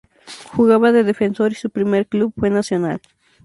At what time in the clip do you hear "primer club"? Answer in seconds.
1.69-2.33